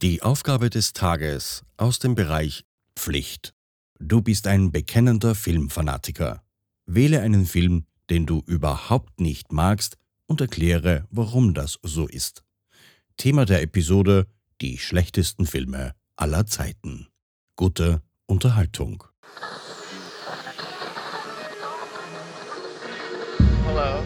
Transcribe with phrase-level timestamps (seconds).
[0.00, 2.64] Die Aufgabe des Tages aus dem Bereich
[2.94, 3.52] Pflicht.
[3.98, 6.44] Du bist ein bekennender Filmfanatiker.
[6.86, 12.44] Wähle einen Film, den du überhaupt nicht magst und erkläre, warum das so ist.
[13.16, 14.28] Thema der Episode
[14.60, 17.08] Die schlechtesten Filme aller Zeiten.
[17.56, 19.02] Gute Unterhaltung.
[23.66, 24.04] Hello.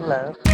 [0.00, 0.53] Hello.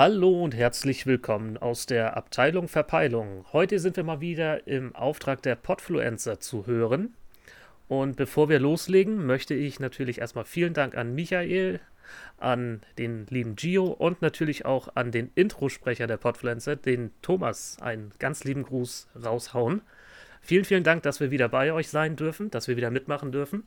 [0.00, 3.44] Hallo und herzlich willkommen aus der Abteilung Verpeilung.
[3.52, 7.14] Heute sind wir mal wieder im Auftrag der Podfluencer zu hören.
[7.88, 11.80] Und bevor wir loslegen, möchte ich natürlich erstmal vielen Dank an Michael,
[12.36, 18.12] an den lieben Gio und natürlich auch an den Introsprecher der Podfluencer, den Thomas, einen
[18.20, 19.82] ganz lieben Gruß raushauen.
[20.42, 23.64] Vielen, vielen Dank, dass wir wieder bei euch sein dürfen, dass wir wieder mitmachen dürfen.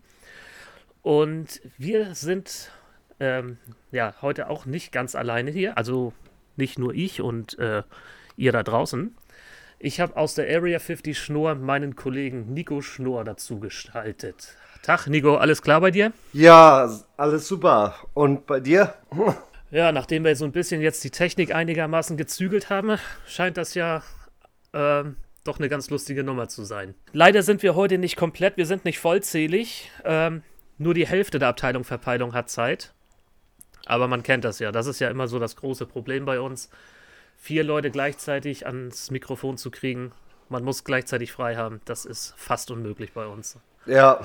[1.02, 2.72] Und wir sind
[3.22, 3.58] ähm,
[3.92, 6.12] ja heute auch nicht ganz alleine hier, also
[6.58, 7.84] nicht nur ich und äh,
[8.36, 9.16] ihr da draußen.
[9.80, 14.58] Ich habe aus der Area 50 Schnur meinen Kollegen Nico Schnur dazu gestaltet.
[14.82, 16.12] Tag, Nico, alles klar bei dir?
[16.34, 17.96] Ja, alles super.
[18.14, 18.96] Und bei dir?
[19.74, 24.04] Ja, nachdem wir so ein bisschen jetzt die Technik einigermaßen gezügelt haben, scheint das ja
[24.74, 26.94] ähm, doch eine ganz lustige Nummer zu sein.
[27.14, 29.90] Leider sind wir heute nicht komplett, wir sind nicht vollzählig.
[30.04, 30.44] Ähm,
[30.78, 32.94] nur die Hälfte der Abteilung Verpeilung hat Zeit.
[33.86, 34.72] Aber man kennt das ja.
[34.72, 36.70] Das ist ja immer so das große Problem bei uns.
[37.38, 40.12] Vier Leute gleichzeitig ans Mikrofon zu kriegen.
[40.50, 41.82] Man muss gleichzeitig frei haben.
[41.86, 43.58] Das ist fast unmöglich bei uns.
[43.86, 44.20] Ja,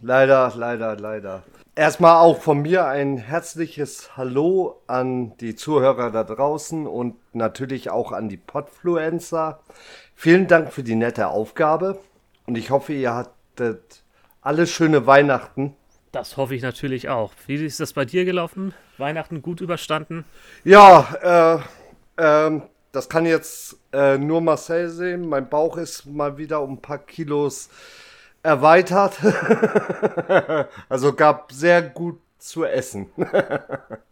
[0.00, 1.42] leider, leider, leider.
[1.78, 8.12] Erstmal auch von mir ein herzliches Hallo an die Zuhörer da draußen und natürlich auch
[8.12, 9.60] an die Podfluencer.
[10.14, 11.98] Vielen Dank für die nette Aufgabe
[12.46, 14.02] und ich hoffe, ihr hattet
[14.40, 15.76] alle schöne Weihnachten.
[16.16, 17.34] Das hoffe ich natürlich auch.
[17.46, 18.72] Wie ist das bei dir gelaufen?
[18.96, 20.24] Weihnachten gut überstanden?
[20.64, 21.60] Ja,
[22.16, 25.28] äh, ähm, das kann jetzt äh, nur Marcel sehen.
[25.28, 27.68] Mein Bauch ist mal wieder um ein paar Kilos
[28.42, 29.18] erweitert.
[30.88, 33.06] also gab sehr gut zu essen.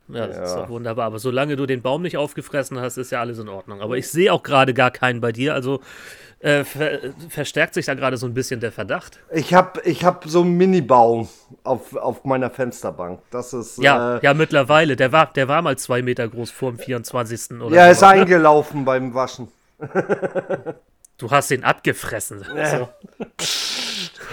[0.06, 0.60] Ja, das ist Ja.
[0.60, 1.06] doch wunderbar.
[1.06, 3.80] Aber solange du den Baum nicht aufgefressen hast, ist ja alles in Ordnung.
[3.80, 5.54] Aber ich sehe auch gerade gar keinen bei dir.
[5.54, 5.80] Also
[6.40, 6.98] äh, ver
[7.30, 9.18] verstärkt sich da gerade so ein bisschen der Verdacht.
[9.32, 11.26] Ich habe ich hab so einen Mini-Baum
[11.62, 13.20] auf, auf meiner Fensterbank.
[13.30, 13.78] Das ist.
[13.78, 14.94] Ja, äh, ja, mittlerweile.
[14.94, 17.62] Der war, der war mal zwei Meter groß vor dem 24.
[17.62, 18.08] oder ja, ist ne?
[18.08, 19.48] eingelaufen beim Waschen.
[21.16, 22.44] Du hast ihn abgefressen.
[22.54, 22.90] Also,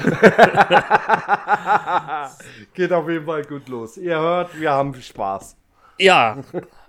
[2.74, 3.98] Geht auf jeden Fall gut los.
[3.98, 5.56] Ihr hört, wir haben Spaß.
[5.98, 6.38] ja,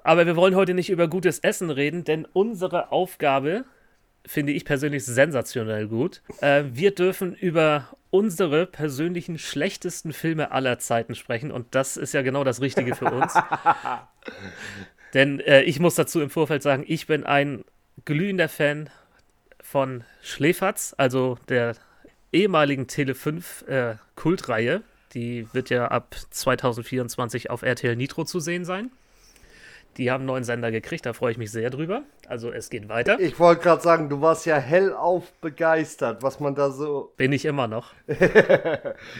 [0.05, 3.65] aber wir wollen heute nicht über gutes Essen reden, denn unsere Aufgabe
[4.27, 6.23] finde ich persönlich sensationell gut.
[6.41, 12.23] Äh, wir dürfen über unsere persönlichen schlechtesten Filme aller Zeiten sprechen und das ist ja
[12.23, 13.35] genau das Richtige für uns.
[15.15, 17.65] denn äh, ich muss dazu im Vorfeld sagen, ich bin ein
[18.05, 18.91] glühender Fan
[19.61, 21.75] von Schläferz, also der
[22.33, 24.83] ehemaligen Tele5 äh, Kultreihe.
[25.15, 28.91] Die wird ja ab 2024 auf RTL Nitro zu sehen sein.
[29.99, 32.01] Die haben einen neuen Sender gekriegt, da freue ich mich sehr drüber.
[32.27, 33.21] Also es geht weiter.
[33.21, 37.13] Ich wollte gerade sagen, du warst ja hellauf begeistert, was man da so.
[37.19, 37.93] Bin ich immer noch.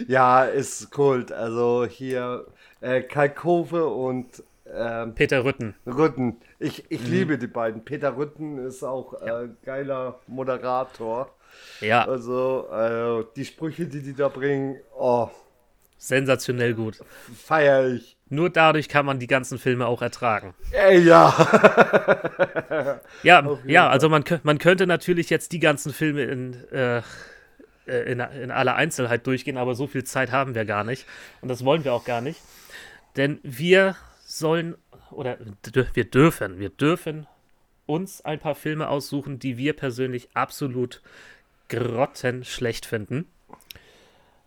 [0.09, 1.31] Ja, ist Kult.
[1.33, 2.47] Also hier
[2.81, 5.75] äh, Kalkove und ähm, Peter Rütten.
[5.87, 6.39] Rütten.
[6.59, 6.87] Ich, Mhm.
[6.89, 7.85] ich liebe die beiden.
[7.85, 11.31] Peter Rütten ist auch äh, geiler Moderator.
[11.81, 15.29] Ja, Also äh, die Sprüche, die die da bringen, oh,
[15.99, 16.99] sensationell gut.
[17.35, 18.17] feier ich.
[18.29, 20.55] Nur dadurch kann man die ganzen Filme auch ertragen.
[20.73, 23.01] Ey, ja.
[23.23, 27.03] Ja, ja also man, man könnte natürlich jetzt die ganzen Filme in, äh,
[27.87, 31.07] äh, in, in aller Einzelheit durchgehen, aber so viel Zeit haben wir gar nicht.
[31.41, 32.41] Und das wollen wir auch gar nicht.
[33.17, 34.77] Denn wir sollen,
[35.11, 35.37] oder
[35.93, 37.27] wir dürfen, wir dürfen
[37.87, 41.03] uns ein paar Filme aussuchen, die wir persönlich absolut
[41.73, 43.27] grottenschlecht finden.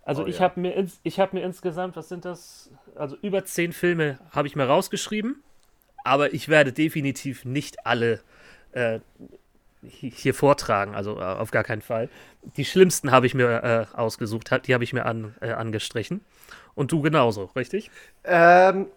[0.04, 0.42] Also Oh ich ja.
[0.42, 2.70] habe mir, ins, ich hab mir insgesamt, was sind das?
[2.96, 5.44] Also über zehn Filme habe ich mir rausgeschrieben,
[6.04, 8.22] aber ich werde definitiv nicht alle
[8.74, 9.00] äh,
[9.84, 12.10] hi- hier vortragen, also äh, auf gar keinen Fall.
[12.58, 13.64] Die schlimmsten habe ich mir
[13.94, 16.22] äh, ausgesucht, die habe ich mir an, äh, angestrichen.
[16.76, 17.92] Und du genauso, richtig?
[18.24, 18.88] Ähm,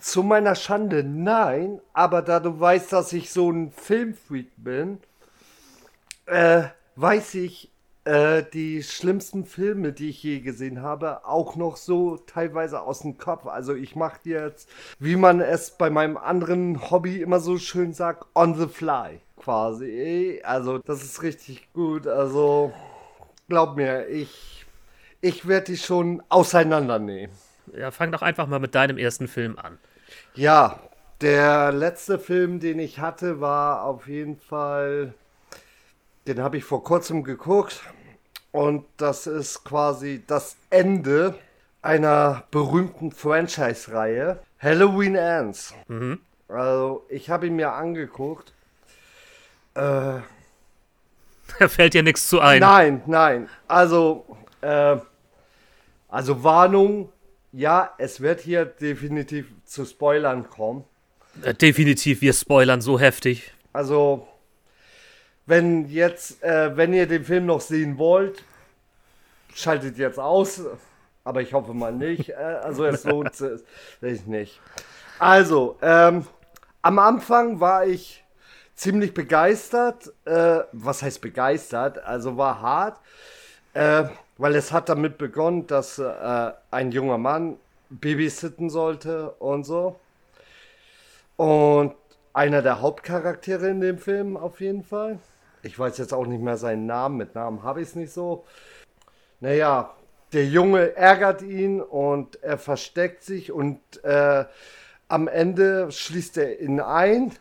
[0.00, 5.00] zu meiner Schande nein, aber da du weißt, dass ich so ein Filmfreak bin,
[6.26, 6.68] äh,
[7.00, 7.70] weiß ich
[8.04, 13.18] äh, die schlimmsten Filme, die ich je gesehen habe, auch noch so teilweise aus dem
[13.18, 13.46] Kopf.
[13.46, 14.68] Also ich mache jetzt,
[14.98, 20.40] wie man es bei meinem anderen Hobby immer so schön sagt, on the fly quasi.
[20.44, 22.06] Also das ist richtig gut.
[22.06, 22.72] Also
[23.48, 24.66] glaub mir, ich,
[25.20, 27.34] ich werde die schon auseinandernehmen.
[27.76, 29.78] Ja, fang doch einfach mal mit deinem ersten Film an.
[30.34, 30.80] Ja,
[31.20, 35.14] der letzte Film, den ich hatte, war auf jeden Fall,
[36.26, 37.82] den habe ich vor kurzem geguckt.
[38.52, 41.38] Und das ist quasi das Ende
[41.82, 45.74] einer berühmten Franchise-Reihe, Halloween Ends.
[45.88, 46.20] Mhm.
[46.48, 48.52] Also, ich habe ihn mir angeguckt.
[49.74, 50.18] Äh,
[51.58, 52.60] Da fällt dir nichts zu ein.
[52.60, 53.48] Nein, nein.
[53.68, 54.24] Also,
[54.60, 54.96] äh,
[56.08, 57.12] also Warnung.
[57.52, 60.84] Ja, es wird hier definitiv zu Spoilern kommen.
[61.42, 63.52] Äh, Definitiv, wir spoilern so heftig.
[63.72, 64.26] Also,
[65.50, 68.42] wenn jetzt, äh, wenn ihr den Film noch sehen wollt,
[69.54, 70.62] schaltet jetzt aus.
[71.24, 72.30] Aber ich hoffe mal nicht.
[72.30, 74.60] Äh, also, es lohnt sich nicht.
[75.18, 76.26] Also, ähm,
[76.80, 78.24] am Anfang war ich
[78.74, 80.12] ziemlich begeistert.
[80.24, 82.02] Äh, was heißt begeistert?
[82.02, 82.98] Also war hart.
[83.74, 84.04] Äh,
[84.38, 87.58] weil es hat damit begonnen, dass äh, ein junger Mann
[87.90, 90.00] babysitten sollte und so.
[91.36, 91.94] Und
[92.32, 95.18] einer der Hauptcharaktere in dem Film auf jeden Fall.
[95.62, 98.44] Ich weiß jetzt auch nicht mehr seinen Namen, mit Namen habe ich es nicht so.
[99.40, 99.94] Naja,
[100.32, 104.44] der Junge ärgert ihn und er versteckt sich und äh,
[105.08, 107.32] am Ende schließt er ihn ein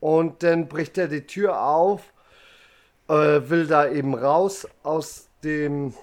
[0.00, 2.12] und dann bricht er die Tür auf,
[3.08, 5.94] äh, will da eben raus aus dem,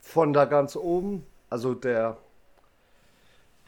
[0.00, 2.16] von da ganz oben, also der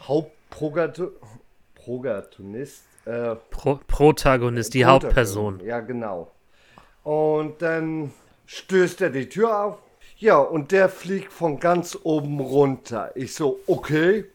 [0.01, 5.61] Hauptprotagonist, äh, Pro Protagonist, die Hauptperson.
[5.65, 6.31] ja, genau.
[7.03, 8.13] Und dann
[8.47, 9.79] stößt er die Tür auf.
[10.19, 13.11] Ja, und der fliegt von ganz oben runter.
[13.17, 14.27] Ich so, okay,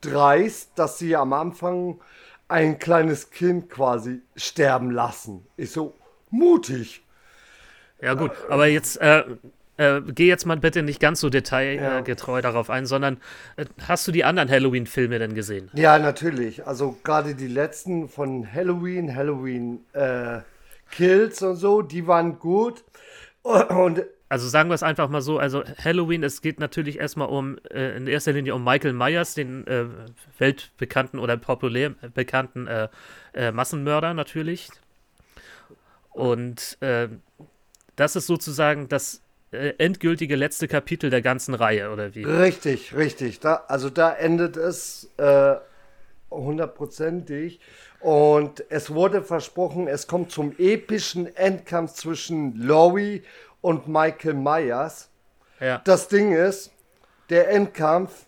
[0.00, 1.98] dreist, dass sie am Anfang
[2.46, 5.44] ein kleines Kind quasi sterben lassen.
[5.56, 5.94] Ich so,
[6.30, 7.02] mutig.
[8.00, 9.24] Ja, gut, aber jetzt äh,
[9.76, 13.16] äh, geh jetzt mal bitte nicht ganz so detailgetreu darauf ein, sondern
[13.56, 15.70] äh, hast du die anderen Halloween-Filme denn gesehen?
[15.74, 16.66] Ja, natürlich.
[16.66, 20.40] Also gerade die letzten von Halloween, Halloween äh,
[20.96, 22.84] Kills und so, die waren gut.
[23.42, 27.58] Und Also sagen wir es einfach mal so, also Halloween, es geht natürlich erstmal um,
[27.70, 29.84] äh, in erster Linie um Michael Myers, den äh,
[30.38, 32.88] weltbekannten oder populär bekannten äh,
[33.34, 34.70] äh, Massenmörder natürlich.
[36.10, 37.08] Und äh,
[37.96, 39.20] das ist sozusagen das
[39.50, 42.24] äh, endgültige letzte Kapitel der ganzen Reihe, oder wie?
[42.24, 43.40] Richtig, richtig.
[43.40, 45.56] Da, also da endet es äh,
[46.34, 47.60] hundertprozentig.
[48.00, 53.22] Und es wurde versprochen, es kommt zum epischen Endkampf zwischen Laurie
[53.60, 55.08] und Michael Myers.
[55.60, 55.80] Ja.
[55.84, 56.70] Das Ding ist,
[57.30, 58.26] der Endkampf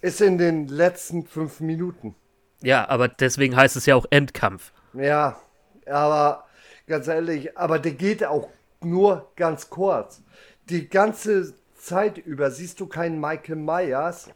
[0.00, 2.14] ist in den letzten fünf Minuten.
[2.62, 4.72] ja, aber deswegen heißt es ja auch Endkampf.
[4.94, 5.40] Ja,
[5.86, 6.46] aber
[6.86, 8.48] ganz ehrlich, aber der geht auch
[8.80, 10.22] nur ganz kurz.
[10.68, 14.30] Die ganze Zeit über siehst du keinen Michael Myers,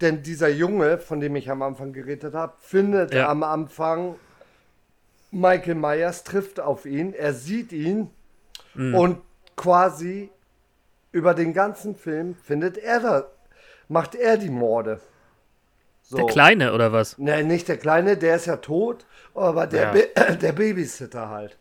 [0.00, 3.28] denn dieser Junge, von dem ich am Anfang geredet habe, findet Ja.
[3.28, 4.16] am Anfang
[5.30, 8.10] Michael Myers, trifft auf ihn, er sieht ihn
[8.74, 8.94] Mhm.
[8.94, 9.18] und
[9.56, 10.30] quasi
[11.12, 13.26] über den ganzen Film findet er da,
[13.88, 15.00] macht er die Morde.
[16.02, 16.16] So.
[16.18, 17.16] Der Kleine, oder was?
[17.18, 20.04] Ne, nicht der Kleine, der ist ja tot, aber der, Ja.
[20.14, 21.56] Ba- der Babysitter halt.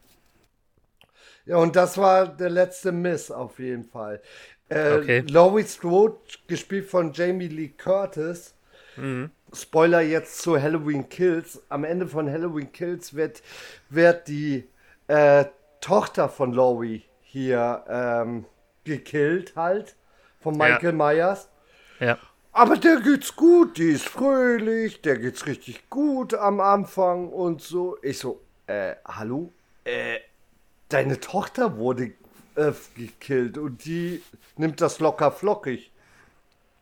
[1.46, 4.22] Ja, und das war der letzte Miss auf jeden Fall.
[4.70, 5.24] Äh, Okay.
[5.30, 8.54] Laurie Strode, gespielt von Jamie Lee Curtis.
[8.96, 9.30] Mhm.
[9.52, 11.62] Spoiler jetzt zu Halloween Kills.
[11.70, 13.42] Am Ende von Halloween Kills wird,
[13.90, 14.68] wird die
[15.08, 15.46] äh,
[15.82, 18.46] Tochter von Laurie hier ähm,
[18.84, 19.96] gekillt halt.
[20.40, 20.70] Von Ja.
[20.70, 21.50] Michael Myers.
[22.00, 22.18] Ja.
[22.52, 27.98] Aber der geht's gut, die ist fröhlich, der geht's richtig gut am Anfang und so.
[28.02, 29.52] Ich so, äh, hallo?
[29.86, 30.20] Äh,
[30.94, 32.12] deine Tochter wurde
[32.56, 34.22] äh, gekillt und die
[34.58, 35.92] nimmt das locker flockig.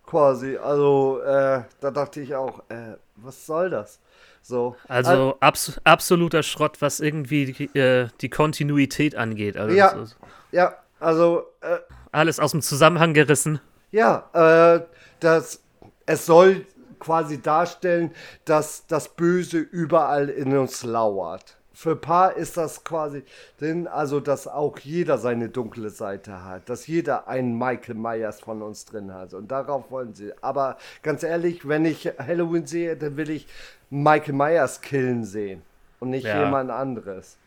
[0.05, 0.57] Quasi.
[0.57, 3.99] Also, äh, da dachte ich auch, äh, was soll das?
[4.41, 4.75] So.
[4.87, 9.55] Also abs absoluter Schrott, was irgendwie die, äh, die Kontinuität angeht.
[9.55, 9.87] Also Ja.
[9.91, 10.17] ist
[10.51, 11.77] ja, also, äh,
[12.11, 13.61] alles aus dem Zusammenhang gerissen.
[13.91, 14.85] Ja, äh,
[15.21, 15.61] das,
[16.05, 16.65] es soll
[16.99, 18.13] quasi darstellen,
[18.43, 21.57] dass das Böse überall in uns lauert.
[21.81, 23.23] Für ein paar ist das quasi,
[23.59, 28.61] denn also, dass auch jeder seine dunkle Seite hat, dass jeder einen Michael Myers von
[28.61, 30.31] uns drin hat und darauf wollen sie.
[30.41, 33.47] Aber ganz ehrlich, wenn ich Halloween sehe, dann will ich
[33.89, 35.63] Michael Myers killen sehen
[35.99, 36.45] und nicht Ja.
[36.45, 37.37] jemand anderes.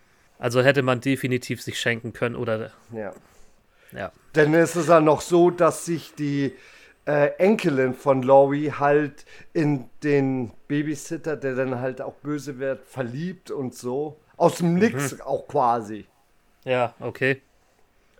[0.40, 3.12] Also hätte man definitiv sich schenken können oder Ja.
[3.92, 4.10] ja.
[4.34, 6.56] Denn es ist ja noch so, dass sich die
[7.06, 13.52] äh, Enkelin von Laurie halt in den Babysitter, der dann halt auch böse wird, verliebt
[13.52, 14.18] und so.
[14.36, 16.06] Aus dem Nix auch quasi.
[16.64, 17.40] Ja, okay.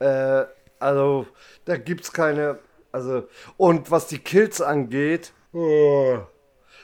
[0.01, 0.45] Äh,
[0.79, 1.27] also,
[1.65, 2.59] da gibt's keine.
[2.93, 5.33] Also, und was die Kills angeht.
[5.53, 6.19] oh.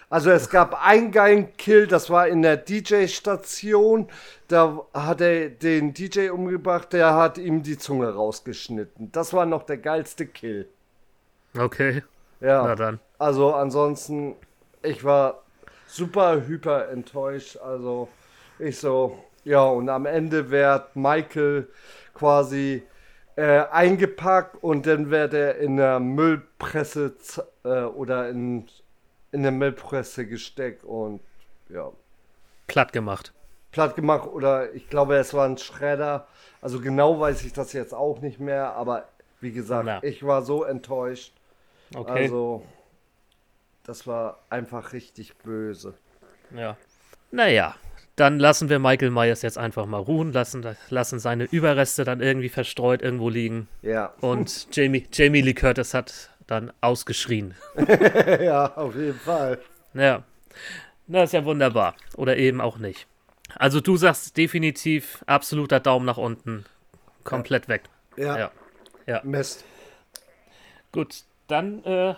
[0.09, 4.09] Also, es gab einen geilen Kill, das war in der DJ-Station.
[4.49, 9.13] Da hat er den DJ umgebracht, der hat ihm die Zunge rausgeschnitten.
[9.13, 10.69] Das war noch der geilste Kill.
[11.57, 12.03] Okay.
[12.41, 12.65] Ja.
[12.65, 12.99] Na dann.
[13.21, 14.35] Also, ansonsten,
[14.83, 15.43] ich war
[15.87, 17.59] super hyper enttäuscht.
[17.59, 18.09] Also,
[18.61, 21.69] ich so, ja, und am Ende wird Michael
[22.15, 22.83] quasi
[23.37, 27.15] äh, eingepackt und dann wird er in der Müllpresse
[27.65, 28.69] äh, oder in,
[29.33, 31.21] in der Müllpresse gesteckt und
[31.69, 31.91] ja,
[32.67, 33.33] Platt gemacht.
[33.73, 36.27] platt gemacht oder ich glaube, es war ein Schredder.
[36.61, 39.09] Also genau weiß ich das jetzt auch nicht mehr, aber
[39.41, 40.03] wie gesagt, Na.
[40.03, 41.33] ich war so enttäuscht.
[41.95, 42.25] Okay.
[42.25, 42.63] Also,
[43.85, 45.95] das war einfach richtig böse.
[46.55, 46.77] Ja.
[47.33, 47.75] Naja,
[48.21, 52.51] dann lassen wir Michael Myers jetzt einfach mal ruhen, lassen, lassen seine Überreste dann irgendwie
[52.51, 53.67] verstreut irgendwo liegen.
[53.81, 57.55] Ja, Und Jamie, Jamie Lee Curtis hat dann ausgeschrien.
[58.41, 59.59] ja, auf jeden Fall.
[59.95, 60.23] Ja.
[61.07, 61.97] Das ist ja wunderbar.
[62.15, 63.07] Oder eben auch nicht.
[63.57, 66.67] Also du sagst definitiv absoluter Daumen nach unten.
[67.25, 67.85] Komplett weg.
[68.17, 68.51] Ja, Ja.
[69.07, 69.23] Ja.
[69.25, 69.65] Mist.
[70.93, 72.15] Gut, dann äh,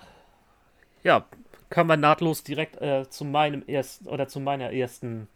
[1.05, 1.25] ja,
[1.71, 5.29] kommen wir nahtlos direkt äh, zu meinem ersten oder zu meiner ersten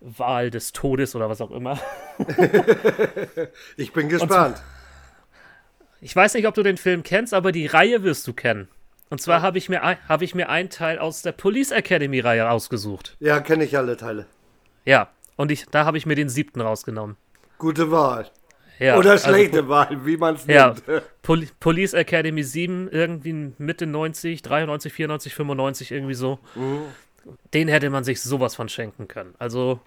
[0.00, 1.78] Wahl des Todes oder was auch immer.
[3.76, 4.62] Ich bin gespannt.
[6.00, 8.68] Ich weiß nicht, ob du den Film kennst, aber die Reihe wirst du kennen.
[9.10, 12.48] Und zwar habe ich, mir habe ich mir einen Teil aus der Police Academy Reihe
[12.50, 13.16] ausgesucht.
[13.20, 14.26] Ja, kenne ich alle Teile.
[14.84, 17.16] Ja, und ich, da habe ich mir den siebten rausgenommen.
[17.58, 18.30] Gute Wahl.
[18.78, 21.02] Ja, Oder also schlechte Wahl, wie man es Ja, nennt.
[21.22, 26.38] Pol Police Academy 7, irgendwie Mitte 90, 93, 94, 95, irgendwie so.
[27.52, 29.34] Den hätte man sich sowas von schenken können.
[29.38, 29.80] Also,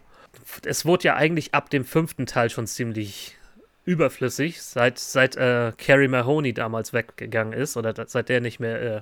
[0.65, 3.37] es wurde ja eigentlich ab dem fünften Teil schon ziemlich
[3.85, 8.81] überflüssig, seit, seit äh, Carrie Mahoney damals weggegangen ist oder da- seit der nicht mehr
[8.81, 9.01] äh,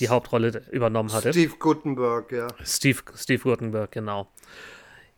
[0.00, 1.32] die Hauptrolle übernommen hatte.
[1.32, 2.48] Steve Gutenberg, ja.
[2.64, 4.28] Steve, Steve Gutenberg, genau.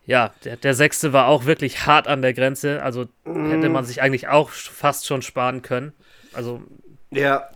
[0.06, 2.82] Ja, der, der sechste war auch wirklich hart an der Grenze.
[2.82, 5.92] Also hätte man sich eigentlich auch fast schon sparen können.
[6.32, 6.62] Also,
[7.10, 7.48] Ja,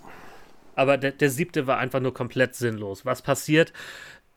[0.75, 3.04] aber der, der siebte war einfach nur komplett sinnlos.
[3.07, 3.73] Was passiert?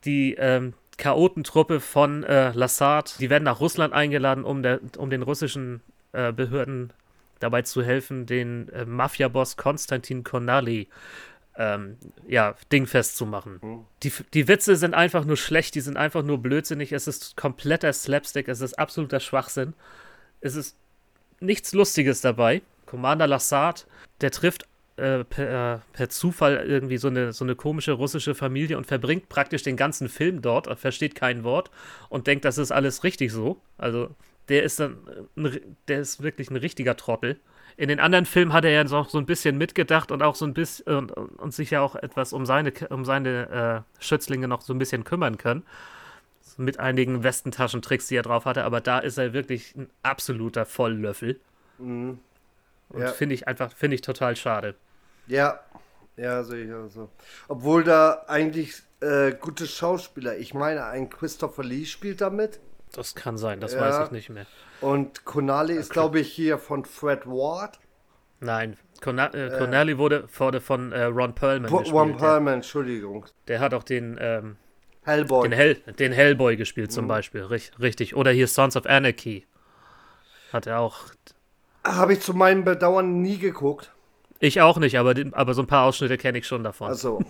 [0.06, 5.22] Die ähm, Chaotentruppe von äh, Lassard, die werden nach Russland eingeladen, um, der, um den
[5.22, 5.82] russischen
[6.14, 6.94] äh, Behörden
[7.40, 10.88] dabei zu helfen, den äh, Mafia-Boss Konstantin Konali
[11.58, 11.98] ähm,
[12.28, 13.86] ja, dingfest zu machen.
[14.04, 17.92] Die, die Witze sind einfach nur schlecht, die sind einfach nur blödsinnig, es ist kompletter
[17.94, 19.74] Slapstick, es ist absoluter Schwachsinn.
[20.42, 20.76] Es ist
[21.40, 22.62] nichts Lustiges dabei.
[22.86, 23.88] Commander Lassard,
[24.22, 28.78] der trifft äh, per, äh, per Zufall irgendwie so eine, so eine komische russische Familie
[28.78, 31.70] und verbringt praktisch den ganzen Film dort, er versteht kein Wort
[32.10, 33.60] und denkt, das ist alles richtig so.
[33.78, 34.10] Also
[34.48, 34.98] der ist dann,
[35.36, 37.40] äh, ein, der ist wirklich ein richtiger Trottel.
[37.78, 40.46] In den anderen Filmen hat er ja noch so ein bisschen mitgedacht und auch so
[40.46, 44.62] ein bisschen und, und sich ja auch etwas um seine, um seine äh, Schützlinge noch
[44.62, 45.64] so ein bisschen kümmern können.
[46.58, 51.38] Mit einigen Westentaschentricks, die er drauf hatte, aber da ist er wirklich ein absoluter Volllöffel.
[51.78, 52.20] Und
[52.98, 53.08] Ja.
[53.12, 54.76] finde ich einfach, finde ich total schade.
[55.28, 55.60] Ja.
[56.18, 57.10] Ja, sehe ich auch so.
[57.50, 62.62] Obwohl da eigentlich äh, gute Schauspieler, ich meine, ein Christopher Lee spielt damit.
[62.94, 63.82] Das kann sein, das Ja.
[63.82, 64.46] weiß ich nicht mehr.
[64.80, 67.80] Und Konali ist, glaube ich, hier von Fred Ward.
[68.40, 72.08] Nein, Conna äh, Connelly wurde, wurde von äh, Ron Perlman Po- gespielt.
[72.12, 73.26] Der, Perlman, Entschuldigung.
[73.50, 74.56] der hat auch den, ähm,
[75.04, 75.50] Hellboy.
[75.50, 76.94] den, Hell, den Hellboy gespielt Mhm.
[76.94, 77.42] zum Beispiel.
[77.44, 78.16] Rich, richtig.
[78.16, 79.46] Oder hier Sons of Anarchy.
[80.54, 81.00] Hat er auch.
[81.84, 83.92] Habe ich zu meinem Bedauern nie geguckt.
[84.40, 86.90] Ich auch nicht, aber, aber so ein paar Ausschnitte kenne ich schon davon.
[86.90, 87.22] Also,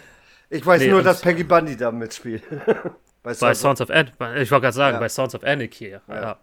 [0.50, 2.42] ich weiß Nee, nur, dass Peggy Bundy da mitspielt.
[3.24, 5.00] Bei Bei Sons of An ich wollte gerade sagen, Ja.
[5.00, 5.96] bei Sons of Anarchy.
[6.08, 6.38] Ja.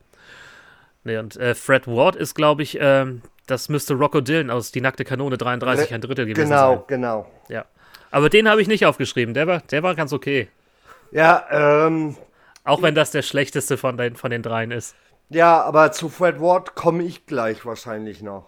[1.04, 4.80] Nee, und äh, Fred Ward ist, glaube ich, ähm, das müsste Rocco Dillon aus Die
[4.80, 6.84] nackte Kanone 33 ein Drittel gewesen Genau, sein.
[6.88, 7.32] genau.
[7.50, 7.66] Ja.
[8.12, 9.34] Aber den habe ich nicht aufgeschrieben.
[9.34, 10.48] Der war, der war ganz okay.
[11.12, 12.16] Ja, ähm,
[12.64, 14.96] Auch wenn das der schlechteste von den, von den dreien ist.
[15.30, 18.48] ja, aber zu Fred Ward komme ich gleich wahrscheinlich noch.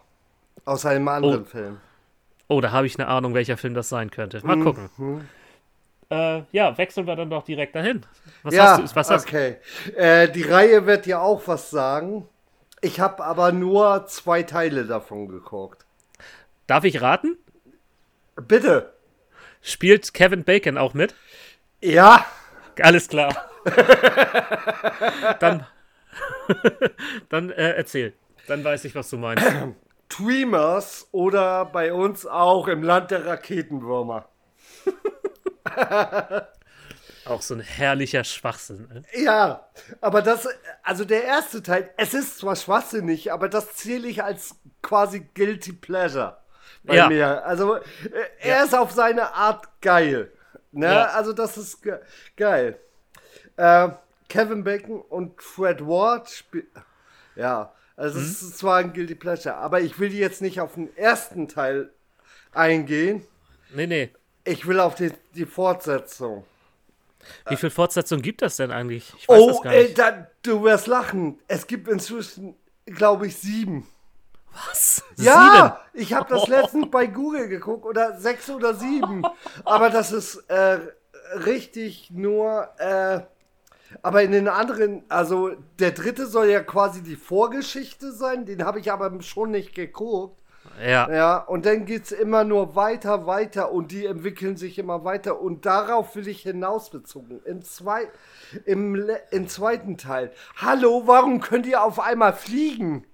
[0.66, 1.46] Aus einem anderen Oh.
[1.46, 1.78] Film.
[2.48, 4.46] Oh, da habe ich eine Ahnung, welcher Film das sein könnte.
[4.46, 4.64] Mal Mhm.
[4.64, 5.30] gucken.
[6.10, 8.06] Äh, ja, wechseln wir dann doch direkt dahin.
[8.44, 8.96] Was ja, hast du?
[8.96, 9.56] Was hast okay.
[9.96, 12.28] Äh, die Reihe wird ja auch was sagen.
[12.82, 15.86] Ich habe aber nur zwei Teile davon geguckt.
[16.68, 17.38] Darf ich raten?
[18.36, 18.94] Bitte.
[19.62, 21.16] Spielt Kevin Bacon auch mit?
[21.82, 22.26] Ja.
[22.82, 23.34] Alles klar.
[25.40, 25.66] dann
[27.30, 28.14] dann äh, erzähl.
[28.48, 29.46] Dann weiß ich, was du meinst.
[30.18, 34.28] Dreamers oder bei uns auch im Land der Raketenwürmer.
[37.26, 38.88] Auch so ein herrlicher Schwachsinn.
[38.92, 39.04] Ne?
[39.14, 39.68] Ja,
[40.02, 40.48] aber das,
[40.82, 45.74] also der erste Teil, es ist zwar schwachsinnig, aber das zähle ich als quasi Guilty
[45.74, 46.38] Pleasure
[46.84, 47.08] bei Ja.
[47.10, 47.46] mir.
[47.46, 47.84] Also äh,
[48.40, 50.32] er ist auf seine Art geil.
[50.72, 50.88] Ne?
[50.88, 51.06] Ja.
[51.12, 52.00] Also das ist ge
[52.36, 52.80] geil.
[53.56, 53.90] Äh,
[54.28, 56.72] Kevin Bacon und Fred Ward spielen.
[57.36, 58.26] Ja, also Mhm.
[58.26, 61.92] es ist zwar ein Guilty Pleasure, aber ich will jetzt nicht auf den ersten Teil
[62.52, 63.26] eingehen.
[63.74, 64.10] Nee, nee.
[64.44, 66.46] Ich will auf die, die Fortsetzung.
[67.48, 69.14] Wie viel Fortsetzung gibt das denn eigentlich?
[69.20, 71.40] Ich weiß das Oh, gar ey, da, du wirst lachen.
[71.48, 72.56] Es gibt inzwischen,
[72.88, 73.88] glaube ich, sieben.
[74.68, 75.04] Was?
[75.18, 79.24] Ja, ich habe das letztens bei Google geguckt oder sechs oder sieben.
[79.64, 80.80] Aber das ist äh,
[81.46, 82.68] richtig nur.
[82.80, 83.22] Äh,
[84.02, 88.46] aber in den anderen, also der dritte soll ja quasi die Vorgeschichte sein.
[88.46, 90.38] Den habe ich aber schon nicht geguckt.
[90.84, 91.12] Ja.
[91.12, 95.66] Ja, und dann geht's immer nur weiter, weiter und die entwickeln sich immer weiter und
[95.66, 97.42] darauf will ich hinausbezogen.
[97.46, 98.08] Im, zwei,
[98.66, 100.32] im, im zweiten Teil.
[100.58, 103.06] Hallo, warum könnt ihr auf einmal fliegen?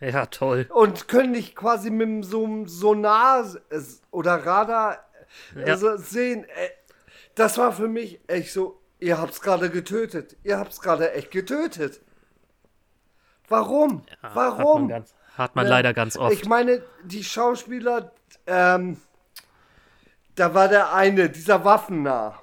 [0.00, 0.66] Ja, toll.
[0.70, 3.44] Und können nicht quasi mit so einem Sonar
[4.10, 4.98] oder Radar
[5.56, 5.76] Ja.
[5.76, 6.44] so sehen.
[6.44, 6.68] Äh,
[7.34, 10.36] Das war für mich echt so, ihr habt's gerade getötet.
[10.44, 12.00] Ihr habt's gerade echt getötet.
[13.48, 14.02] Warum?
[14.22, 14.82] Hat Warum?
[14.82, 16.32] man, ganz, hat man Ja, leider ganz oft.
[16.32, 18.12] Ich meine, die Schauspieler,
[18.46, 19.00] ähm,
[20.34, 22.40] da war der eine, dieser Waffennah.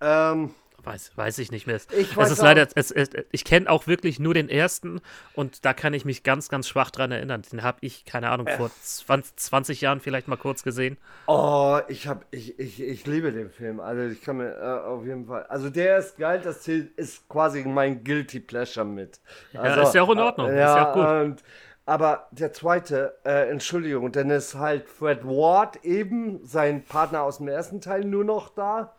[0.00, 0.54] Ähm,
[0.86, 1.76] Weiß, weiß ich nicht mehr.
[1.76, 5.00] Ich es weiß ist auch- leider, es, es, ich kenne auch wirklich nur den ersten
[5.34, 7.42] und da kann ich mich ganz, ganz schwach dran erinnern.
[7.50, 10.96] Den habe ich, keine Ahnung, vor 20, 20 Jahren vielleicht mal kurz gesehen.
[11.26, 13.80] oh, ich hab, ich, ich, ich liebe den Film.
[13.80, 15.44] Also ich kann mir äh, auf jeden Fall.
[15.46, 19.18] Also der ist geil, das zählt- ist quasi mein Guilty Pleasure mit.
[19.54, 21.04] Also, ist ja auch in Ordnung, äh, ist ja auch gut.
[21.04, 21.42] Und,
[21.84, 27.48] aber der zweite, äh, Entschuldigung, denn ist halt Fred Ward eben, sein Partner aus dem
[27.48, 28.94] ersten Teil, nur noch da.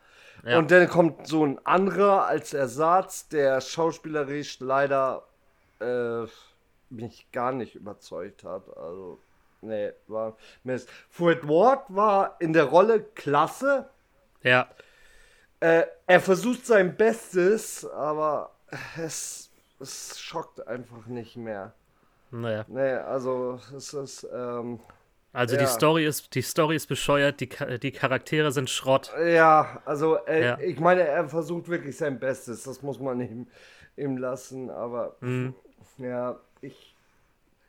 [0.47, 0.57] Ja.
[0.59, 5.23] Und dann kommt so ein anderer als Ersatz, der schauspielerisch leider
[5.81, 6.23] äh,
[6.89, 8.63] mich gar nicht überzeugt hat.
[8.77, 9.19] Also,
[9.61, 10.87] nee, war Mist.
[11.09, 13.89] Fred Ward war in der Rolle klasse.
[14.41, 14.69] Ja,
[15.59, 18.51] Äh, er versucht sein Bestes, aber
[18.97, 21.73] es, es schockt einfach nicht mehr.
[22.31, 22.63] naja.
[22.67, 24.79] Nee, also es ist, ähm,
[25.37, 25.61] Also Ja.
[25.61, 29.11] die Story ist, die Story ist bescheuert, die, die Charaktere sind Schrott.
[29.23, 30.59] ja, also äh, Ja.
[30.59, 33.47] ich meine, er versucht wirklich sein Bestes, das muss man ihm,
[33.95, 35.53] ihm lassen, aber Mhm.
[35.99, 36.95] ja, ich,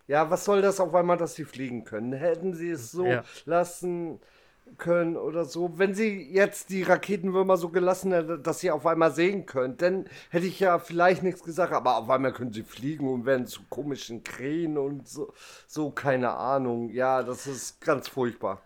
[0.06, 2.14] ja, was soll das auf einmal, dass sie fliegen können?
[2.14, 3.24] Hätten sie es so Ja.
[3.44, 4.18] lassen
[4.76, 9.12] können oder so, wenn sie jetzt die Raketenwürmer so gelassen hätten, dass sie auf einmal
[9.12, 13.08] sehen können, dann hätte ich ja vielleicht nichts gesagt, aber auf einmal können sie fliegen
[13.08, 15.32] und werden zu komischen Krähen und so,
[15.66, 16.90] so keine Ahnung.
[16.90, 18.60] Ja, das ist ganz furchtbar.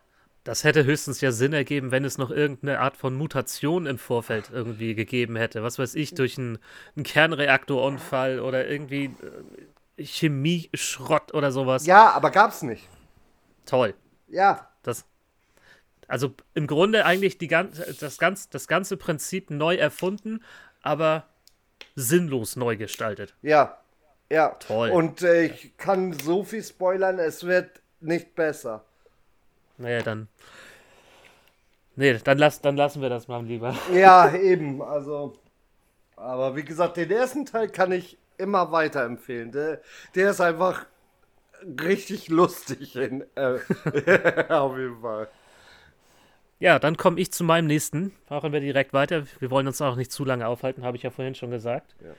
[0.44, 4.50] Das hätte höchstens ja Sinn ergeben, wenn es noch irgendeine Art von Mutation im Vorfeld
[4.52, 5.62] irgendwie gegeben hätte.
[5.62, 6.58] Was weiß ich, durch einen,
[6.96, 9.14] einen Kernreaktorunfall oder irgendwie
[9.96, 11.86] äh, Chemie-Schrott oder sowas.
[11.86, 12.88] Ja, aber gab's nicht.
[13.66, 13.94] Toll.
[14.28, 15.04] Ja, Das,
[16.12, 20.44] also im Grunde eigentlich die, gan- das, ganz, das ganze Prinzip neu erfunden,
[20.82, 21.26] aber
[21.96, 23.34] sinnlos neu gestaltet.
[23.42, 23.78] ja,
[24.30, 24.48] ja.
[24.60, 24.90] Toll.
[24.90, 28.84] Und äh, ich kann so viel spoilern, es wird nicht besser.
[29.78, 30.28] Naja, dann.
[31.96, 33.74] Nee, dann, lass, dann lassen wir das mal lieber.
[33.92, 35.38] Ja, eben, also.
[36.16, 39.52] Aber wie gesagt, den ersten Teil kann ich immer weiterempfehlen.
[39.52, 39.80] Der,
[40.14, 40.86] der ist einfach
[41.82, 42.96] richtig lustig.
[42.96, 43.58] In, äh,
[44.48, 45.28] auf jeden Fall.
[46.62, 48.12] Ja, dann komme ich zu meinem nächsten.
[48.30, 49.24] Machen wir direkt weiter.
[49.40, 51.96] Wir wollen uns auch nicht zu lange aufhalten, habe ich ja vorhin schon gesagt.
[52.00, 52.12] Ja.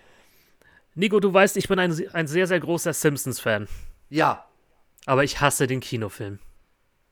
[0.95, 3.69] Nico, du weißt, ich bin ein, ein sehr, sehr großer Simpsons-Fan.
[4.09, 4.45] Ja.
[5.05, 6.39] Aber ich hasse den Kinofilm.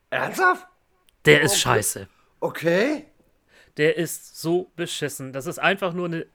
[0.10, 0.68] Ernsthaft?
[1.24, 1.60] Der ist Okay.
[1.62, 2.08] scheiße.
[2.42, 3.06] Okay.
[3.78, 5.32] Der ist so beschissen.
[5.32, 6.26] Das ist einfach nur eine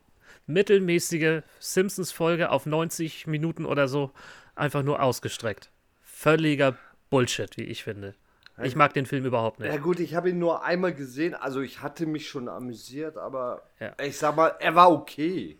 [0.47, 4.13] mittelmäßige Simpsons-Folge auf 90 Minuten oder so.
[4.55, 5.71] Einfach nur ausgestreckt.
[6.03, 6.79] Völliger
[7.11, 8.15] Bullshit, wie ich finde.
[8.63, 9.83] Ich mag den Film überhaupt nicht.
[9.83, 11.35] gut, ich habe ihn nur einmal gesehen.
[11.35, 13.93] Also ich hatte mich schon amüsiert, aber Ja.
[14.03, 15.59] ich sag mal, er war okay.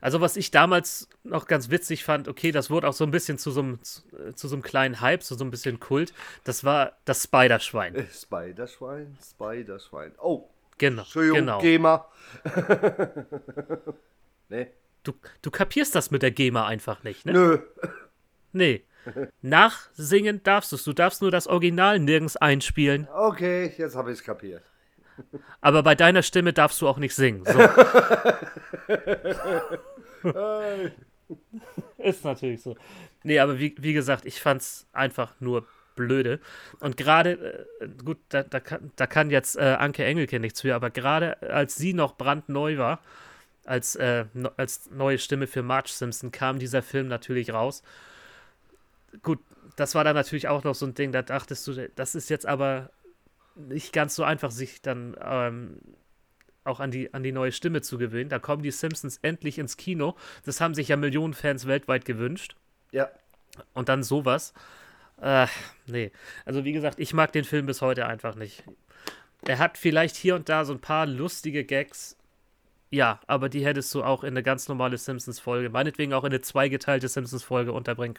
[0.00, 3.38] Also, was ich damals noch ganz witzig fand, okay, das wurde auch so ein bisschen
[3.38, 6.12] zu so einem, zu, äh, zu so einem kleinen Hype, zu so ein bisschen Kult.
[6.42, 7.94] Das war das Spiderschwein.
[7.94, 10.12] Äh, Spiderschwein, Spiderschwein.
[10.18, 10.48] Oh,
[10.78, 11.02] Genau.
[11.02, 11.60] Entschuldigung, genau.
[11.60, 12.08] GEMA.
[14.48, 14.66] nee.
[15.04, 17.32] Du, du kapierst das mit der GEMA einfach nicht, ne?
[17.32, 17.58] Nö.
[18.52, 18.84] Nee.
[19.42, 23.08] Nachsingen darfst du Du darfst nur das Original nirgends einspielen.
[23.14, 24.62] Okay, jetzt habe ich es kapiert.
[25.60, 27.44] Aber bei deiner Stimme darfst du auch nicht singen.
[27.44, 27.58] So.
[31.98, 32.76] Ist natürlich so.
[33.22, 35.66] Nee, aber wie, wie gesagt, ich fand's einfach nur
[35.96, 36.40] blöde.
[36.78, 40.74] Und gerade, äh, gut, da, da, kann, da kann jetzt äh, Anke Engelke nichts für,
[40.74, 43.00] aber gerade als sie noch brandneu war,
[43.64, 47.82] als, äh, no, als neue Stimme für Marge Simpson, kam dieser Film natürlich raus.
[49.22, 49.40] Gut,
[49.76, 52.46] das war dann natürlich auch noch so ein Ding, da dachtest du, das ist jetzt
[52.46, 52.90] aber
[53.54, 55.78] nicht ganz so einfach, sich dann ähm,
[56.64, 58.28] auch an die, an die neue Stimme zu gewöhnen.
[58.28, 60.16] Da kommen die Simpsons endlich ins Kino.
[60.44, 62.56] Das haben sich ja Millionen Fans weltweit gewünscht.
[62.92, 63.08] Ja.
[63.72, 64.52] Und dann sowas.
[65.20, 65.46] Äh,
[65.86, 66.12] nee.
[66.44, 68.64] Also wie gesagt, ich mag den Film bis heute einfach nicht.
[69.46, 72.16] Er hat vielleicht hier und da so ein paar lustige Gags.
[72.90, 76.40] Ja, aber die hättest du auch in eine ganz normale Simpsons-Folge, meinetwegen auch in eine
[76.40, 78.18] zweigeteilte Simpsons-Folge unterbringen,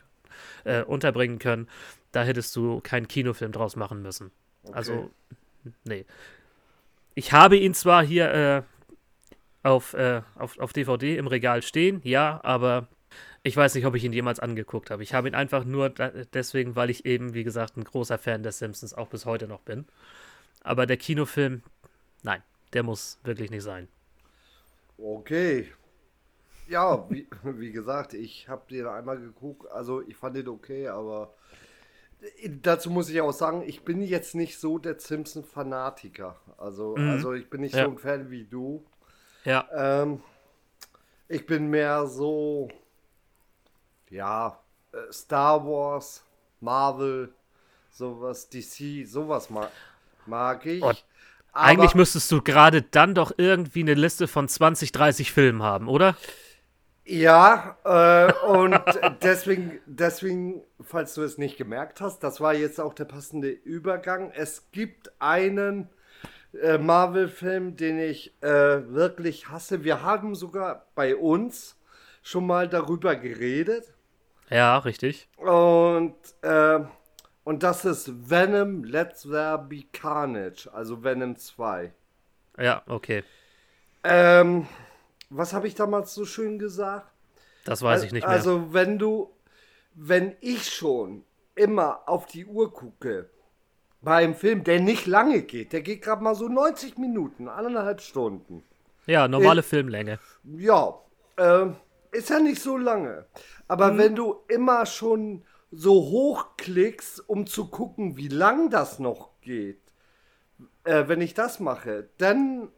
[0.63, 1.67] äh, unterbringen können.
[2.11, 4.31] Da hättest du keinen Kinofilm draus machen müssen.
[4.63, 4.73] Okay.
[4.75, 5.11] Also,
[5.83, 6.05] nee.
[7.15, 8.61] Ich habe ihn zwar hier äh,
[9.67, 12.87] auf, äh, auf, auf DVD im Regal stehen, ja, aber
[13.43, 15.03] ich weiß nicht, ob ich ihn jemals angeguckt habe.
[15.03, 18.59] Ich habe ihn einfach nur deswegen, weil ich eben, wie gesagt, ein großer Fan des
[18.59, 19.85] Simpsons auch bis heute noch bin.
[20.61, 21.63] Aber der Kinofilm,
[22.23, 23.87] nein, der muss wirklich nicht sein.
[24.97, 25.71] Okay.
[26.67, 29.69] Ja, wie, wie gesagt, ich habe den einmal geguckt.
[29.71, 31.33] Also ich fand den okay, aber
[32.61, 36.35] dazu muss ich auch sagen, ich bin jetzt nicht so der Simpson-Fanatiker.
[36.57, 37.09] Also, mhm.
[37.09, 37.85] also ich bin nicht ja.
[37.85, 38.85] so ein Fan wie du.
[39.43, 39.67] Ja.
[39.73, 40.21] Ähm,
[41.27, 42.69] ich bin mehr so,
[44.09, 44.59] ja,
[44.91, 46.23] äh, Star Wars,
[46.59, 47.33] Marvel,
[47.89, 49.71] sowas, DC, sowas mag,
[50.25, 50.83] mag ich.
[50.83, 50.93] Oh,
[51.53, 56.15] eigentlich müsstest du gerade dann doch irgendwie eine Liste von 20, 30 Filmen haben, oder?
[57.09, 58.81] Ja, äh, und
[59.21, 64.31] deswegen, deswegen, falls du es nicht gemerkt hast, das war jetzt auch der passende Übergang.
[64.35, 65.89] Es gibt einen
[66.61, 69.85] äh, Marvel-Film, den ich äh, wirklich hasse.
[69.85, 71.77] Wir haben sogar bei uns
[72.23, 73.93] schon mal darüber geredet.
[74.49, 75.29] Ja, richtig.
[75.37, 76.79] Und, äh,
[77.45, 81.93] und das ist Venom Let's There Be Carnage, also Venom 2.
[82.59, 83.23] Ja, okay.
[84.03, 84.67] Ähm,
[85.29, 87.11] was habe ich damals so schön gesagt?
[87.65, 88.33] Das weiß ich nicht mehr.
[88.33, 89.33] Also, wenn du,
[89.93, 91.23] wenn ich schon
[91.55, 93.29] immer auf die Uhr gucke,
[94.01, 97.99] bei einem Film, der nicht lange geht, der geht gerade mal so 90 Minuten, eineinhalb
[98.01, 98.63] Stunden.
[99.05, 100.19] Ja, normale ich, Filmlänge.
[100.43, 100.99] Ja,
[101.37, 101.67] äh,
[102.11, 103.25] ist ja nicht so lange.
[103.67, 103.97] Aber mhm.
[103.97, 109.81] wenn du immer schon so hochklickst, um zu gucken, wie lang das noch geht,
[110.83, 112.69] äh, wenn ich das mache, dann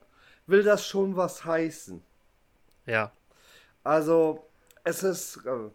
[0.47, 2.01] will das schon was heißen.
[2.89, 3.11] Ja.
[3.83, 4.49] Also,
[4.83, 5.37] es ist.
[5.45, 5.69] Äh,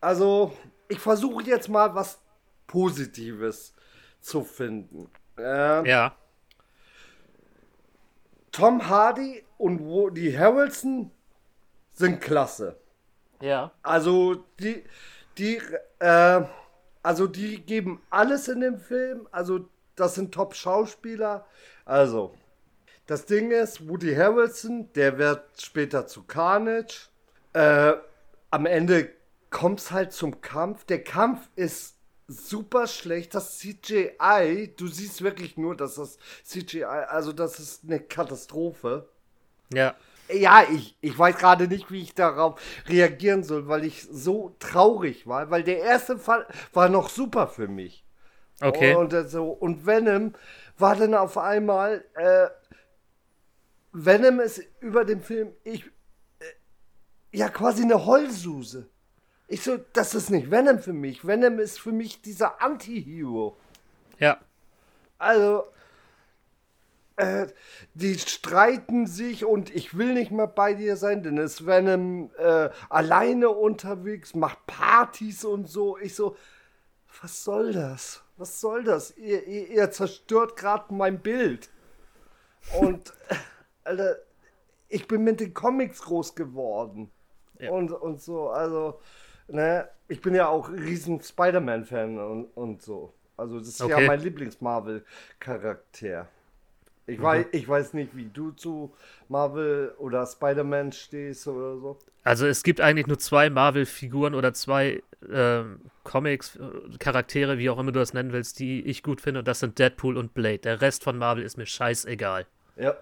[0.00, 0.52] also,
[0.88, 2.20] ich versuche jetzt mal was
[2.66, 3.74] Positives
[4.20, 5.10] zu finden.
[5.36, 6.16] Äh, ja.
[8.52, 11.10] Tom Hardy und Woody Harrelson
[11.92, 12.76] sind klasse.
[13.40, 13.72] Ja.
[13.82, 14.84] Also, die.
[15.38, 15.60] Die.
[15.98, 16.42] Äh,
[17.02, 19.28] also, die geben alles in dem Film.
[19.30, 21.46] Also, das sind Top-Schauspieler.
[21.84, 22.34] Also,
[23.06, 27.08] das Ding ist, Woody Harrelson, der wird später zu Carnage.
[27.52, 27.94] Äh,
[28.50, 29.10] am Ende
[29.50, 30.84] kommt es halt zum Kampf.
[30.84, 31.96] Der Kampf ist
[32.28, 33.34] super schlecht.
[33.34, 39.08] Das CGI, du siehst wirklich nur, dass das CGI, also das ist eine Katastrophe.
[39.72, 39.94] Ja.
[40.28, 45.28] Ja, ich, ich weiß gerade nicht, wie ich darauf reagieren soll, weil ich so traurig
[45.28, 48.04] war, weil der erste Fall war noch super für mich.
[48.60, 48.94] Okay.
[48.96, 50.34] Und, so, und Venom
[50.78, 52.48] war dann auf einmal äh,
[53.98, 55.86] Venom ist über dem Film, ich,
[56.38, 56.44] äh,
[57.32, 58.90] ja, quasi eine Heulsuse.
[59.48, 61.26] Ich so, das ist nicht Venom für mich.
[61.26, 63.56] Venom ist für mich dieser Anti-Hero.
[64.18, 64.38] Ja.
[65.18, 65.64] Also,
[67.16, 67.46] äh,
[67.94, 72.68] die streiten sich und ich will nicht mehr bei dir sein, denn es Venom äh,
[72.90, 75.96] alleine unterwegs, macht Partys und so.
[75.96, 76.36] Ich so,
[77.22, 78.22] was soll das?
[78.36, 79.16] Was soll das?
[79.16, 81.70] Ihr, ihr, ihr zerstört gerade mein Bild.
[82.78, 83.14] Und
[83.86, 84.16] Alter,
[84.88, 87.10] ich bin mit den Comics groß geworden.
[87.58, 87.70] Ja.
[87.70, 89.00] Und, und so, also,
[89.48, 93.14] ne, ich bin ja auch riesen Spider-Man-Fan und, und so.
[93.36, 94.02] Also, das ist okay.
[94.02, 96.28] ja mein Lieblings-Marvel-Charakter.
[97.06, 97.22] Ich, mhm.
[97.22, 98.92] weiß, ich weiß nicht, wie du zu
[99.28, 101.98] Marvel oder Spider-Man stehst oder so.
[102.24, 105.62] Also es gibt eigentlich nur zwei Marvel-Figuren oder zwei äh,
[106.02, 106.58] Comics,
[106.98, 109.38] Charaktere, wie auch immer du das nennen willst, die ich gut finde.
[109.38, 110.58] Und das sind Deadpool und Blade.
[110.58, 112.46] Der Rest von Marvel ist mir scheißegal.
[112.76, 112.96] Ja.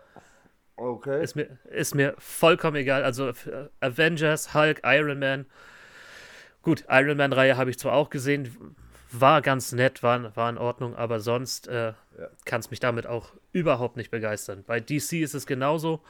[0.76, 1.22] Okay.
[1.22, 3.04] Ist mir, ist mir vollkommen egal.
[3.04, 3.34] Also äh,
[3.80, 5.46] Avengers, Hulk, Iron Man.
[6.62, 8.74] Gut, Iron Man-Reihe habe ich zwar auch gesehen,
[9.12, 12.28] war ganz nett, war, war in Ordnung, aber sonst äh, Ja.
[12.44, 14.64] kann es mich damit auch überhaupt nicht begeistern.
[14.66, 16.00] Bei DC ist es genauso.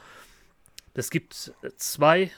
[0.95, 2.31] Es gibt äh, zwei,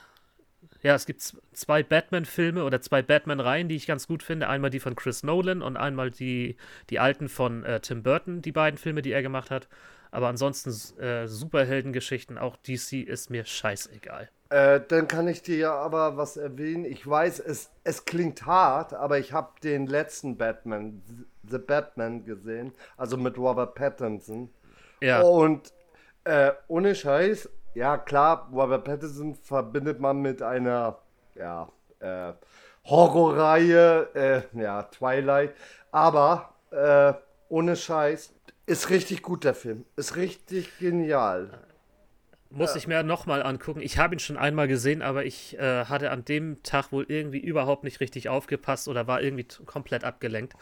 [0.81, 1.21] ja, es gibt
[1.53, 4.49] zwei Batman-Filme oder zwei Batman-Reihen, die ich ganz gut finde.
[4.49, 6.57] Einmal die von Chris Nolan und einmal die,
[6.89, 9.67] die alten von äh, Tim Burton, die beiden Filme, die er gemacht hat.
[10.11, 14.29] Aber ansonsten äh, Superheldengeschichten, auch DC ist mir scheißegal.
[14.49, 16.85] Äh, dann kann ich dir ja aber was erwähnen.
[16.85, 21.01] Ich weiß, es, es klingt hart, aber ich habe den letzten Batman,
[21.49, 24.49] The Batman gesehen, also mit Robert Pattinson.
[25.01, 25.73] Ja, Und
[26.23, 30.97] äh, ohne Scheiß, ja klar, Robert Pattinson verbindet man mit einer,
[31.35, 32.33] ja, äh,
[32.85, 34.07] Horrorreihe,
[34.53, 35.53] äh, ja, Twilight,
[35.91, 37.13] aber äh,
[37.49, 38.33] ohne Scheiß,
[38.67, 41.49] ist richtig gut der Film, ist richtig genial.
[42.49, 43.81] muss ich mir nochmal angucken.
[43.81, 47.39] Ich habe ihn schon einmal gesehen, aber ich äh, hatte an dem Tag wohl irgendwie
[47.39, 50.53] überhaupt nicht richtig aufgepasst oder war irgendwie komplett abgelenkt.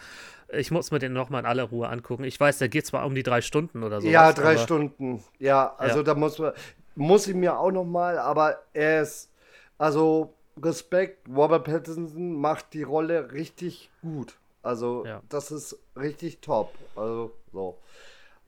[0.50, 2.24] Ich muss mir den nochmal in aller Ruhe angucken.
[2.24, 4.08] Ich weiß, der geht zwar um die drei Stunden oder so.
[4.08, 5.24] Ja, drei Stunden.
[5.38, 6.04] Ja, also Ja.
[6.04, 6.54] da muss man,
[6.96, 9.30] muss ich mir auch noch mal, aber er ist,
[9.78, 14.38] also Respekt, Robert Pattinson macht die Rolle richtig gut.
[14.64, 15.22] Also Ja.
[15.30, 16.74] das ist richtig top.
[16.96, 17.78] Also so.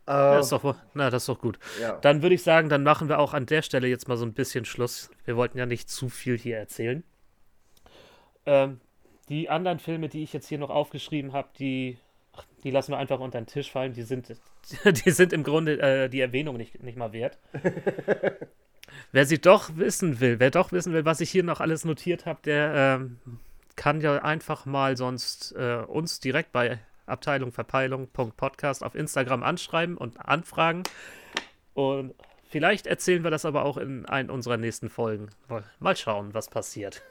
[0.07, 1.59] Äh, Ja, ist doch, na, das ist doch gut.
[1.81, 1.97] Ja.
[1.99, 4.33] Dann würde ich sagen, dann machen wir auch an der Stelle jetzt mal so ein
[4.33, 5.09] bisschen Schluss.
[5.25, 7.03] Wir wollten ja nicht zu viel hier erzählen.
[8.45, 8.79] Ähm,
[9.29, 11.97] die anderen Filme, die ich jetzt hier noch aufgeschrieben habe, die,
[12.63, 13.93] die lassen wir einfach unter den Tisch fallen.
[13.93, 14.33] Die sind,
[14.85, 17.37] die sind im Grunde äh, die Erwähnung nicht, nicht mal wert.
[19.11, 22.25] wer sie doch wissen will, wer doch wissen will, was ich hier noch alles notiert
[22.25, 23.17] habe, der ähm,
[23.75, 30.83] kann ja einfach mal sonst äh, uns direkt bei abteilungverpeilung.podcast auf Instagram anschreiben und anfragen.
[31.73, 32.13] Und
[32.49, 35.29] vielleicht erzählen wir das aber auch in einer unserer nächsten Folgen.
[35.47, 37.01] Mal- Mal schauen, was passiert.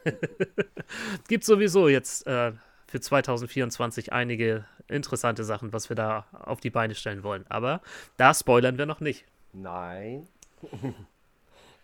[1.27, 2.51] Gibt sowieso jetzt äh,
[2.87, 7.45] für 2024 einige interessante Sachen, was wir da auf die Beine stellen wollen.
[7.49, 7.81] Aber
[8.17, 9.25] da spoilern wir noch nicht.
[9.53, 10.27] Nein.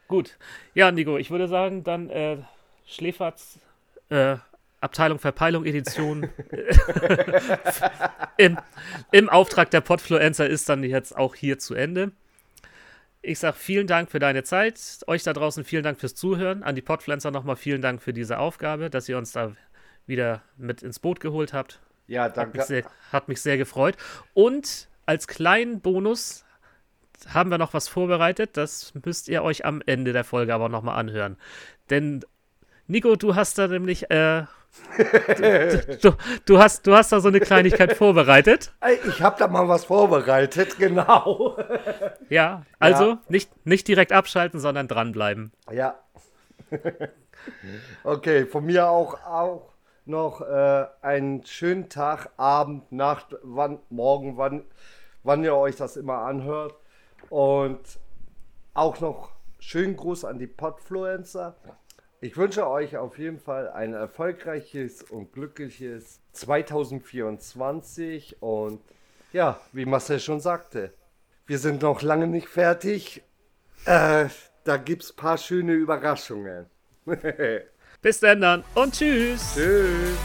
[0.08, 0.38] Gut.
[0.74, 2.38] Ja, Nico, ich würde sagen, dann äh,
[2.86, 3.60] Schläferz,
[4.10, 4.38] äh,
[4.84, 6.30] Abteilung Verpeilung Edition
[8.38, 8.58] im,
[9.12, 12.12] im Auftrag der Podfluencer ist dann jetzt auch hier zu Ende.
[13.22, 15.00] Ich sage vielen Dank für deine Zeit.
[15.08, 16.62] Euch da draußen vielen Dank fürs Zuhören.
[16.62, 19.54] An die Podfluencer nochmal vielen Dank für diese Aufgabe, dass ihr uns da
[20.06, 21.80] wieder mit ins Boot geholt habt.
[22.08, 22.64] Ja, Hat mich, danke.
[22.64, 23.96] sehr, hat mich sehr gefreut.
[24.34, 26.44] Und als kleinen Bonus
[27.30, 28.58] haben wir noch was vorbereitet.
[28.58, 31.38] Das müsst ihr euch am Ende der Folge aber nochmal anhören.
[31.90, 32.26] Denn,
[32.88, 34.44] Nico, du hast da nämlich, äh,
[34.98, 38.74] du, du, du, hast, du hast da so eine Kleinigkeit vorbereitet.
[39.08, 41.58] Ich habe da mal was vorbereitet, genau.
[42.30, 43.22] Ja, also Ja.
[43.30, 45.52] Nicht, nicht direkt abschalten, sondern dranbleiben.
[45.72, 45.96] Ja.
[48.04, 49.74] okay, von mir auch, auch
[50.06, 54.64] noch äh, einen schönen Tag, Abend, Nacht, wann, morgen, wann,
[55.24, 56.76] wann ihr euch das immer anhört.
[57.30, 57.82] Und
[58.74, 61.56] auch noch schönen Gruß an die Podfluencer.
[62.24, 68.42] Ich wünsche euch auf jeden Fall ein erfolgreiches und glückliches 2024.
[68.42, 68.80] Und
[69.34, 70.94] ja, wie Marcel schon sagte,
[71.46, 73.24] wir sind noch lange nicht fertig.
[73.84, 74.30] Äh,
[74.64, 76.68] da gibt's ein paar schöne Überraschungen.
[78.02, 79.56] Bis dann dann und tschüss.
[79.56, 80.18] Tschüss.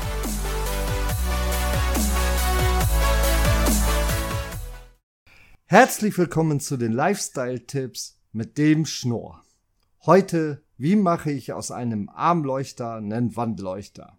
[5.66, 9.42] Herzlich willkommen zu den Lifestyle-Tipps mit dem Schnorr.
[10.06, 14.16] Heute, wie mache ich aus einem Armleuchter einen Wandleuchter?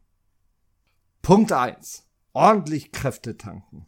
[1.21, 2.05] Punkt 1.
[2.33, 3.87] Ordentlich Kräfte tanken.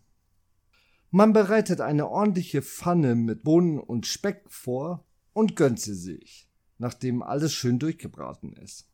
[1.09, 7.21] Man bereitet eine ordentliche Pfanne mit Bohnen und Speck vor und gönnt sie sich, nachdem
[7.21, 8.87] alles schön durchgebraten ist.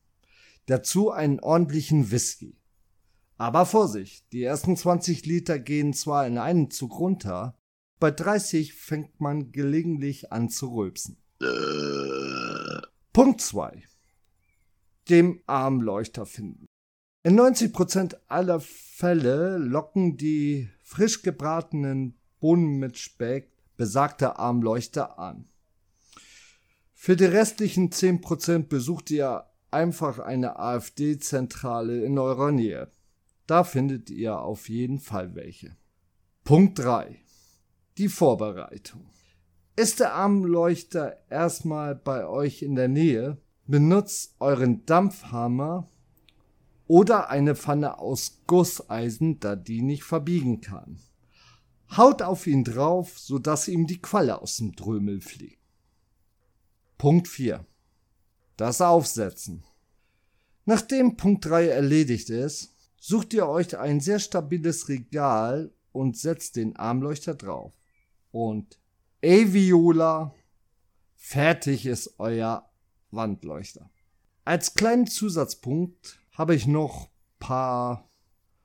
[0.66, 2.58] Dazu einen ordentlichen Whisky.
[3.38, 7.56] Aber Vorsicht, die ersten 20 Liter gehen zwar in einen Zug runter,
[8.00, 11.18] bei 30 fängt man gelegentlich an zu rülpsen.
[13.18, 13.82] Punkt 2.
[15.10, 16.68] Dem Armleuchter finden.
[17.24, 25.50] In 90% aller Fälle locken die frisch gebratenen Bohnen mit Speck besagte Armleuchter an.
[26.94, 32.92] Für die restlichen 10% besucht ihr einfach eine AfD-Zentrale in eurer Nähe.
[33.48, 35.76] Da findet ihr auf jeden Fall welche.
[36.44, 37.20] Punkt 3.
[37.98, 39.10] Die Vorbereitung.
[39.78, 43.38] Ist der Armleuchter erstmal bei euch in der Nähe,
[43.68, 45.88] benutzt euren Dampfhammer
[46.88, 51.00] oder eine Pfanne aus Gusseisen, da die nicht verbiegen kann.
[51.96, 55.62] Haut auf ihn drauf, sodass ihm die Qualle aus dem Drömel fliegt.
[56.98, 57.64] Punkt 4.
[58.56, 59.64] Das Aufsetzen.
[60.66, 66.76] Nachdem Punkt 3 erledigt ist, sucht ihr euch ein sehr stabiles Regal und setzt den
[66.78, 67.74] Armleuchter drauf.
[68.32, 68.80] Und
[69.22, 70.36] Eviola,
[71.16, 72.70] fertig ist euer
[73.10, 73.90] Wandleuchter.
[74.46, 78.10] Als kleinen Zusatzpunkt habe ich noch paar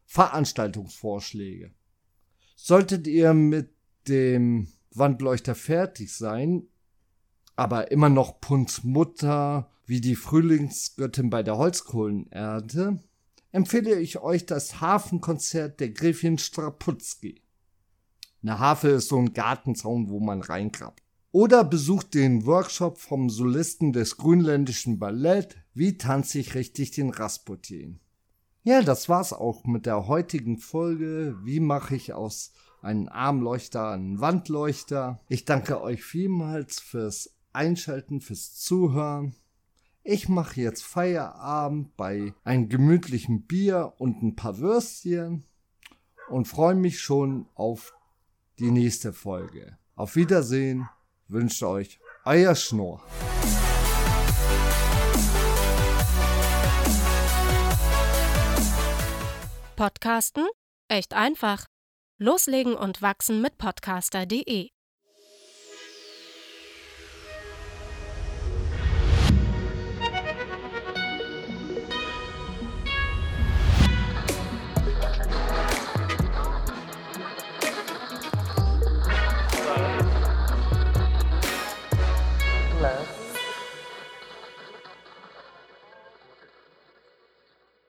[0.04, 1.72] Veranstaltungsvorschläge.
[2.54, 3.70] Solltet ihr mit
[4.08, 6.68] dem Wandleuchter fertig sein,
[7.56, 13.00] aber immer noch Punzmutter wie die Frühlingsgöttin bei der Holzkohlenernte,
[13.52, 17.41] empfehle ich euch das Hafenkonzert der Gräfin Straputzki.
[18.42, 21.02] Eine Hafe ist so ein Gartenzaun, wo man reinkrabbt.
[21.30, 28.00] Oder besucht den Workshop vom Solisten des grünländischen Ballett Wie tanze ich richtig den Rasputin.
[28.64, 31.36] Ja, das war's auch mit der heutigen Folge.
[31.42, 32.52] Wie mache ich aus
[32.82, 35.20] einem Armleuchter einen Wandleuchter?
[35.28, 39.34] Ich danke euch vielmals fürs Einschalten, fürs Zuhören.
[40.02, 45.44] Ich mache jetzt Feierabend bei einem gemütlichen Bier und ein paar Würstchen
[46.28, 47.94] und freue mich schon auf
[48.62, 49.76] die nächste Folge.
[49.96, 50.88] Auf Wiedersehen,
[51.26, 53.02] wünscht euch euer Schnurr.
[59.74, 60.46] Podcasten?
[60.88, 61.66] Echt einfach.
[62.18, 64.70] Loslegen und wachsen mit podcaster.de